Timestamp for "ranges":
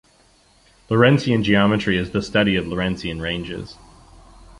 3.21-3.77